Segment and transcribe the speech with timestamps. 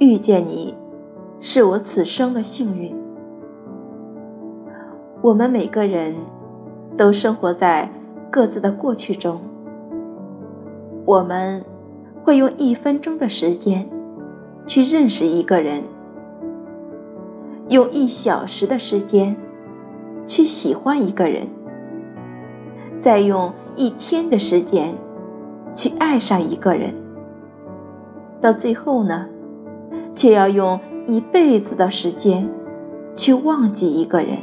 [0.00, 0.74] 遇见你，
[1.40, 2.96] 是我此生的幸运。
[5.20, 6.14] 我们每个人
[6.96, 7.90] 都生活在
[8.30, 9.42] 各自的过去中，
[11.04, 11.62] 我们
[12.24, 13.90] 会用一分钟的时间
[14.66, 15.82] 去认识一个人，
[17.68, 19.36] 用一小时的时间
[20.26, 21.46] 去喜欢一个人，
[22.98, 24.94] 再用一天的时间
[25.74, 26.94] 去爱上一个人，
[28.40, 29.26] 到最后呢，
[30.14, 32.48] 却要用一辈子的时间
[33.16, 34.38] 去忘记一个人。